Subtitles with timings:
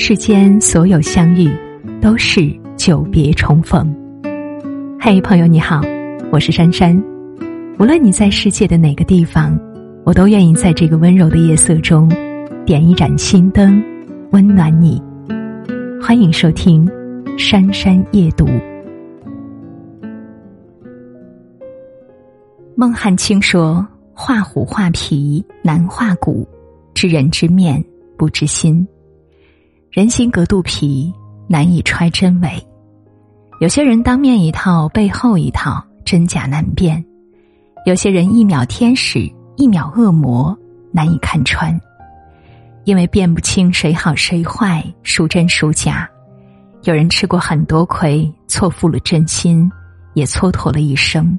[0.00, 1.50] 世间所有相遇，
[2.00, 3.92] 都是久别重逢。
[4.98, 5.82] 嘿，朋友你好，
[6.30, 6.96] 我是珊珊。
[7.80, 9.58] 无论你在世界的哪个地方，
[10.04, 12.08] 我都愿意在这个温柔的夜色中，
[12.64, 13.82] 点一盏心灯，
[14.30, 15.02] 温暖你。
[16.00, 16.86] 欢迎收听
[17.36, 18.46] 《珊珊夜读》。
[22.76, 23.84] 孟汉卿说
[24.14, 26.48] ：“画虎画皮难画骨，
[26.94, 27.84] 知人知面
[28.16, 28.86] 不知心。
[29.90, 31.10] 人心隔肚皮，
[31.48, 32.50] 难以揣真伪。
[33.58, 37.02] 有些人当面一套，背后一套，真假难辨；
[37.86, 39.20] 有些人一秒天使，
[39.56, 40.54] 一秒恶魔，
[40.92, 41.74] 难以看穿。
[42.84, 46.06] 因为辨不清谁好谁坏，孰真孰假。
[46.82, 49.70] 有人吃过很多亏，错付了真心，
[50.12, 51.36] 也蹉跎了一生。”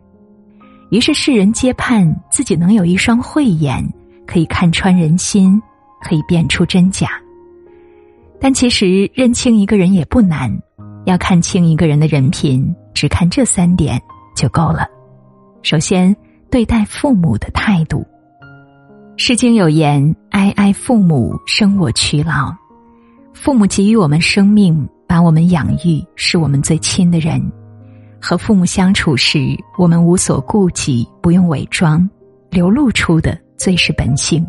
[0.90, 3.88] 于是世人皆盼自己能有一双慧眼，
[4.26, 5.62] 可以看穿人心，
[6.02, 7.10] 可以辨出真假。
[8.40, 10.52] 但其实认清一个人也不难，
[11.06, 14.02] 要看清一个人的人品，只看这三点
[14.36, 14.88] 就够了。
[15.62, 16.16] 首先，
[16.50, 18.00] 对待父母的态度。
[19.22, 22.54] 《诗经》有言：“哀哀父母，生我劬劳。”
[23.36, 27.42] 父母给予我们生命，把我们养育，是我们最亲的人。
[28.22, 32.10] 和父母相处时，我们无所顾忌，不用伪装，
[32.50, 34.46] 流露出的最是本性。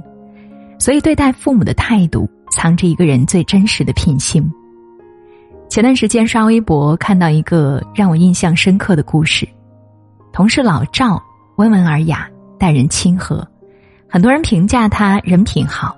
[0.79, 4.51] 所以，对待父母的态度，藏着一个人最真实的品性。
[5.69, 9.49] 前段时间刷微博，看到一个让我印象深刻的故事：
[10.33, 11.23] 同事老赵
[11.57, 12.29] 温文尔雅，
[12.59, 13.47] 待人亲和，
[14.09, 15.97] 很多人评价他人品好。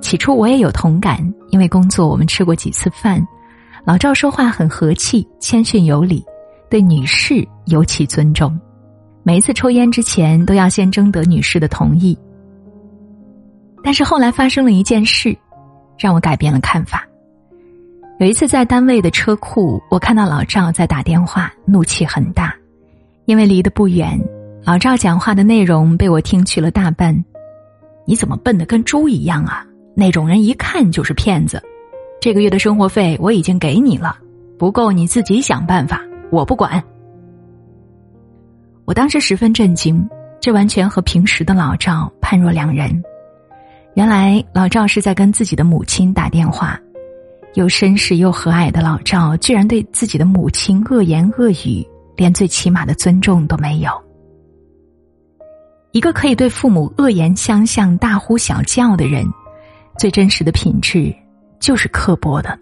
[0.00, 3.26] 起初我也有同感，因为工作我们吃过几次饭。
[3.84, 6.24] 老赵说话很和气，谦逊有礼。
[6.68, 8.58] 对女士尤其尊重，
[9.22, 12.18] 每一次抽烟之前都要先征得女士的同意。
[13.84, 15.36] 但是后来发生了一件事，
[15.98, 17.06] 让我改变了看法。
[18.18, 22.54] 有一次在单位的车库，我看到老赵在打电话，怒气很大，
[23.26, 24.18] 因为离得不远，
[24.64, 27.24] 老赵讲话的内容被我听去了大半。
[28.06, 29.66] 你怎么笨的跟猪一样啊？
[29.94, 31.62] 那种人一看就是骗子。
[32.20, 34.16] 这个月的生活费我已经给你了，
[34.58, 36.00] 不够你自己想办法。
[36.30, 36.82] 我不管。
[38.84, 40.08] 我当时十分震惊，
[40.40, 43.02] 这完全和平时的老赵判若两人。
[43.96, 46.78] 原来老赵是在跟自己的母亲打电话，
[47.54, 51.82] 又绅士又和蔼的老赵，居然对自己的母亲恶言恶语，
[52.14, 53.90] 连最起码的尊重都没有。
[55.92, 59.26] 一个可以对父母恶言相向、大呼小叫的人，
[59.98, 61.10] 最真实的品质
[61.58, 62.58] 就是刻薄的。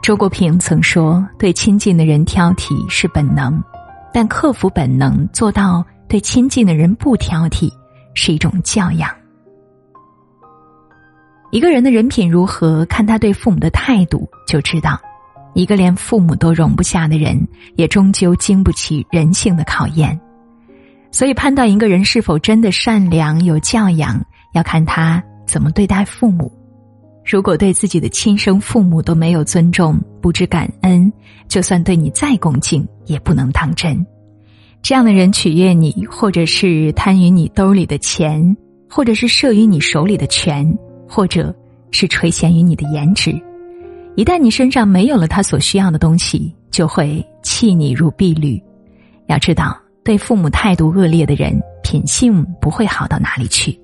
[0.00, 3.60] 周国平曾说：“对亲近的人挑剔是本能，
[4.14, 7.68] 但克服本能，做到对亲近的人不挑剔，
[8.14, 9.10] 是一种教养。
[11.50, 14.98] 一个人的人品如何，看他对父母的态度就知道。
[15.52, 17.36] 一个连父母都容不下的人，
[17.74, 20.18] 也终究经不起人性的考验。
[21.10, 24.24] 所以，判断一个人是否真的善良有教养，
[24.54, 26.52] 要看他怎么对待父母。”
[27.26, 31.12] 如果对自己的亲生父母都没有尊重，不知感恩，
[31.48, 34.06] 就算对你再恭敬，也不能当真。
[34.82, 38.56] 这样的人取悦你，或者是贪于你兜里的钱，
[38.88, 40.66] 或者是慑于你手里的权，
[41.10, 41.52] 或者
[41.90, 43.32] 是垂涎于你的颜值。
[44.14, 48.62] 一旦你身上没有了他所需要的东西，就会弃你如敝履。
[49.26, 53.78] 要知道，对父母态度恶劣的人，品性不会好到哪里去。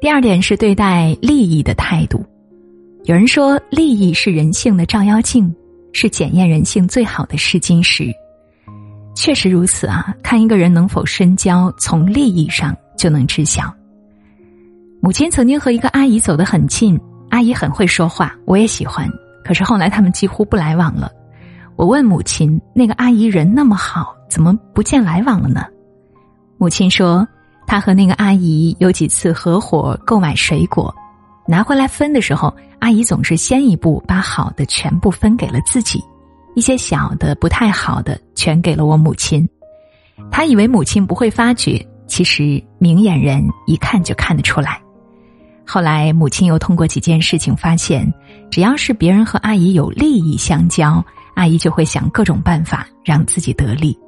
[0.00, 2.24] 第二点是对待利益的态度。
[3.04, 5.54] 有人说，利益是人性的照妖镜，
[5.92, 8.10] 是检验人性最好的试金石。
[9.14, 10.14] 确实如此啊！
[10.22, 13.72] 看一个人能否深交，从利益上就能知晓。
[15.04, 16.98] 母亲曾经和一个阿姨走得很近，
[17.28, 19.06] 阿姨很会说话，我也喜欢。
[19.44, 21.12] 可是后来他们几乎不来往了。
[21.76, 25.66] 我问母亲：“那个阿姨人那么好，怎么不见来往了呢？”
[26.56, 27.28] 母亲说。
[27.66, 30.94] 他和那个阿姨有几次合伙购买水果，
[31.46, 36.02] 拿回来分的时候，阿姨总是先一步把好的全部分给了自己，
[36.54, 39.46] 一些小的不太好的全给了我母亲。
[40.30, 44.78] 他以为母亲不会发觉，其实明眼人一看就看得出来。
[45.66, 48.12] 后来母亲又通过几件事情发现，
[48.50, 53.98] 只要是别人和阿姨有利益相交，阿姨就会想各种办法让自己得利。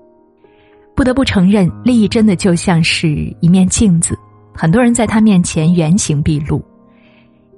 [0.95, 4.19] 不得不承认，利益真的就像是一面镜子，
[4.55, 6.65] 很多人在他面前原形毕露。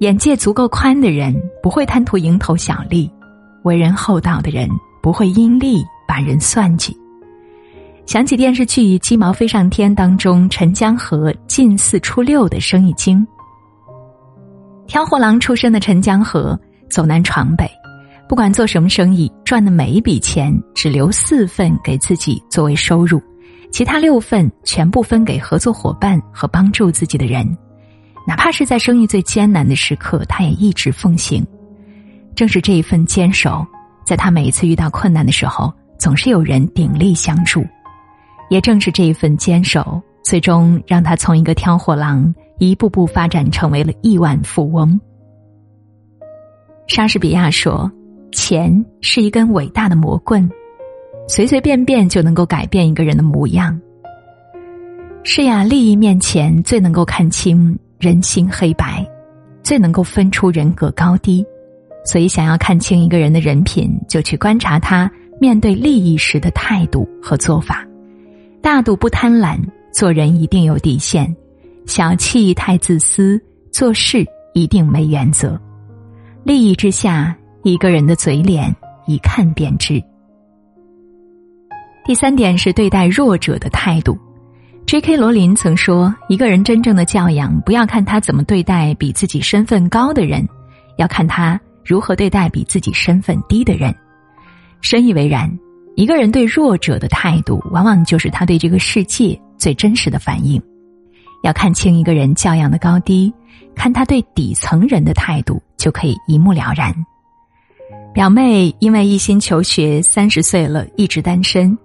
[0.01, 3.11] 眼界足够宽的人，不会贪图蝇头小利；
[3.65, 4.69] 为人厚道的人，
[5.03, 6.97] 不会因利把人算计。
[8.07, 13.27] 想起电视剧《鸡毛飞上天》当中陈江河近四出六的生意经，
[14.89, 16.59] 挑货郎出身的陈江河，
[16.89, 17.71] 走南闯北，
[18.27, 23.23] 不管做什么生意，赚的每一笔钱只留四份给自己作为收入，
[23.71, 27.47] 其他六份全部分给合作伙伴和帮助自己的人。
[28.27, 31.47] 哪怕是在生意最艰难的时刻，他也一直奉行。
[32.35, 33.65] 正是这一份坚守，
[34.07, 37.63] 在他每一次遇到困难的时候，总是有人鼎力相助。
[38.49, 45.01] 也正是这一份坚守，最终让他从一个挑货郎一步步发展成为了亿万富翁。
[46.87, 47.91] 莎士比亚说
[48.33, 50.49] ：“钱是一根伟大的魔棍，
[51.29, 53.79] 随随便便就能够改变一个人的模样。”
[55.25, 59.07] 是呀，利益面前最能够看清人心黑白，
[59.63, 61.45] 最能够分出人格高低。
[62.05, 67.87] 所以，想要看清一个人的人品，就去观察他面对利益时的态度和做法。
[68.63, 69.59] 大度不贪婪，
[69.93, 71.27] 做人一定有底线；
[71.89, 73.43] 小气太自私，
[73.73, 75.59] 做事一定没原则。
[76.45, 78.73] 利益之下，一个人的嘴脸
[79.07, 80.01] 一看便知。
[82.05, 84.19] 第三点是对待弱者的态度。
[84.85, 85.17] J.K.
[85.17, 90.47] 罗琳曾说：“一个人真正的教养，不要看他怎么对待比自己身份高的人，
[90.99, 93.95] 要看他如何对待比自己身份低的人。”
[94.83, 95.51] 深以为然。
[95.97, 100.63] 一个人对弱者的态度，往往就是他对这个世界最真实的反应。
[101.43, 103.33] 要看清一个人教养的高低，
[103.75, 105.63] 看他对底层人的态度。
[105.79, 106.93] 就可以一目了然。
[108.13, 111.79] 表妹因为一心求学，三十岁了一直单身。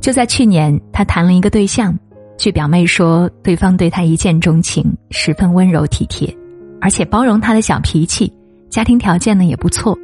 [0.00, 1.98] 就在去年，她谈了一个对象。
[2.38, 6.32] 据表妹说，对方对她一见钟情，十分温柔体贴，
[6.80, 8.32] 而且包容她的小脾气，
[8.70, 9.98] 家庭条件呢也不错。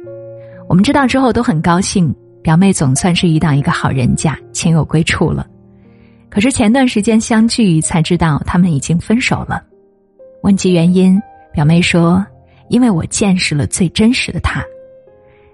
[0.67, 2.13] 我们知道之后都很高兴，
[2.43, 5.47] 表妹总算是遇到一个好人家，情有归处了。
[6.29, 9.63] 可是前段时间相聚才知道他们已经分手了。
[10.43, 11.21] 问及原因，
[11.53, 12.25] 表妹说。
[12.69, 14.63] 因为我见识了最真实的他，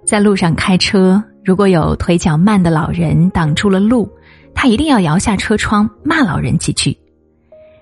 [0.05, 4.11] 在路上开车，如果有腿脚慢的老人挡住了路，
[4.53, 6.91] 他一定要摇下车窗骂老人几句；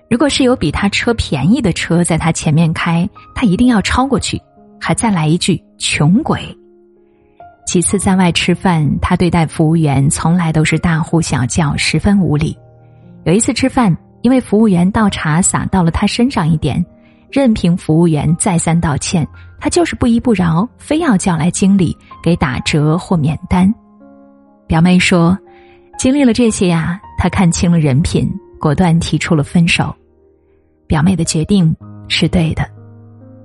[0.08, 4.40] 如果是有比他车便宜的车在他前面开，他一定要超过去，
[4.80, 6.40] 还再来一句“穷鬼”。
[7.66, 12.56] 几次在外吃饭，他对待服务员从来都是大呼小叫，十分无礼。
[13.24, 16.84] 有一次吃饭，因为服务员倒茶洒到了他身上一点。
[17.30, 19.26] 任凭服务员再三道歉，
[19.58, 23.74] 他就是不依不饶，非要叫来经理给打折或免单。
[24.68, 25.36] 表妹说
[25.98, 29.92] ：“经历了这些呀，他看清了人品，果断提出了分手。
[30.86, 31.74] 表妹的决定
[32.06, 32.64] 是对的，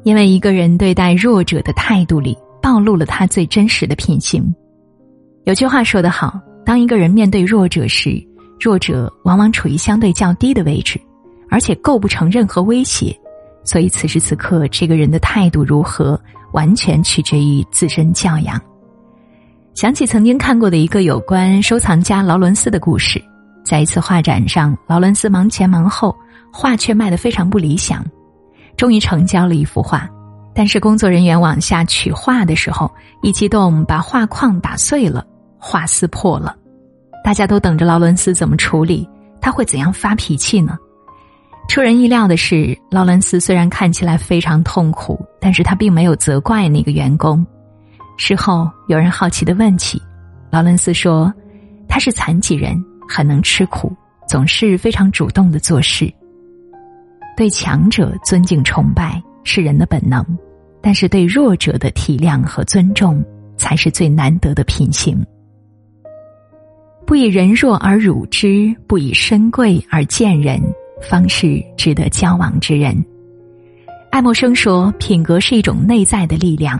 [0.04, 4.54] 因为一个人对待弱者的态度里，暴露了他最真实的品行。
[5.46, 8.24] 有句话说得好：当一个人面对弱者时，
[8.60, 11.00] 弱者往往处于相对较低的位置，
[11.50, 13.18] 而且构不成任何威胁。”
[13.64, 16.20] 所以，此时此刻，这个人的态度如何，
[16.54, 18.60] 完全取决于自身教养。
[19.76, 23.22] 想起曾经看过的一个有关收藏家劳伦斯的故事，
[23.64, 26.16] 在一次画展上，劳伦斯忙前忙后，
[26.52, 28.04] 画却卖得非常不理想，
[28.76, 30.10] 终于成交了一幅画。
[30.56, 32.92] 但是工作人员往下取画的时候，
[33.22, 35.24] 一激动把画框打碎了，
[35.60, 36.56] 画撕破了。
[37.30, 39.08] 大家都等着劳伦斯怎么处理，
[39.40, 40.76] 他会怎样发脾气呢？
[41.68, 47.46] 出人意料的是，劳伦斯虽然看起来非常痛苦，但是他并没有责怪那个员工。
[48.18, 50.02] 事后有人好奇的问起，
[50.50, 51.32] 劳伦斯说
[51.88, 53.96] ：“他是残疾人，很能吃苦，
[54.28, 56.12] 总是非常主动的做事。
[57.38, 60.26] 对强者尊敬崇拜是人的本能，
[60.82, 63.24] 但是对弱者的体谅和尊重
[63.56, 65.24] 才是最难得的品行。
[67.10, 70.62] 不以人弱而辱之，不以身贵而贱人。”
[71.02, 72.96] 方是值得交往之人。
[74.12, 76.80] 爱默生说：“品格是一种内在的力量，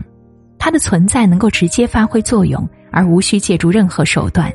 [0.56, 4.52] 它的存在能够直接发挥作用，而无需借助任何手段。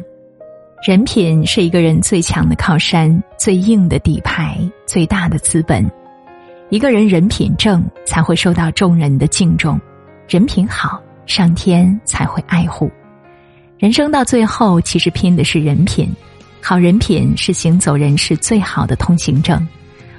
[0.88, 5.86] 人品是一个人最强的靠山、最硬的底牌、最大的资本。
[6.70, 9.78] 一个人人品正，才会受到众人的敬重；
[10.30, 12.90] 人品好，上天才会爱护。
[13.78, 16.10] 人生到最后，其实拼的是人品。”
[16.68, 19.68] 好人品是行走人世最好的通行证，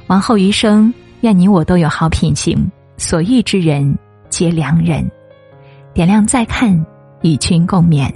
[0.06, 2.56] 往后余生，愿你我都有好品行，
[2.96, 3.98] 所遇之人
[4.28, 5.04] 皆良人。
[5.92, 6.86] 点亮再看，
[7.22, 8.08] 与君共勉。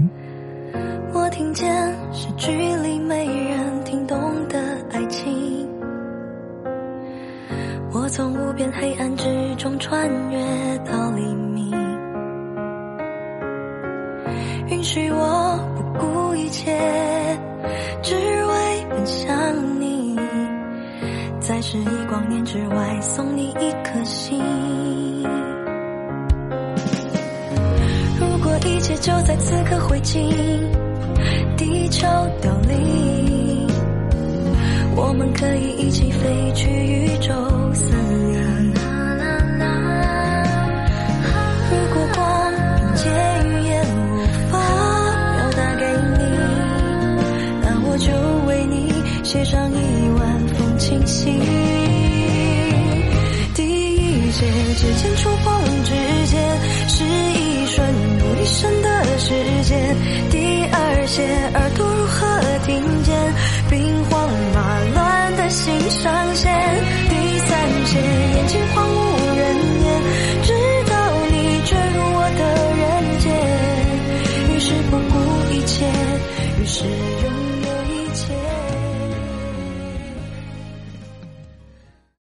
[1.12, 1.68] 我听见
[2.12, 4.16] 是距离没人听懂
[4.48, 4.60] 的
[4.92, 5.66] 爱情，
[7.92, 9.24] 我从无边黑暗之
[9.56, 10.38] 中穿越
[10.88, 11.49] 到黎明，
[14.92, 16.76] 许我不顾一切，
[18.02, 20.16] 只为奔向你，
[21.38, 24.42] 在十亿光年之外送你一颗心。
[28.18, 30.18] 如果一切就在此刻灰烬，
[31.56, 32.08] 地球
[32.42, 33.68] 凋零，
[34.96, 37.32] 我们可以一起飞去宇宙
[37.74, 38.49] 森林。
[51.20, 51.38] 情
[53.54, 55.92] 第一节指尖触碰指
[56.26, 56.58] 尖
[56.88, 57.86] 是一瞬
[58.18, 59.59] 如一生的时间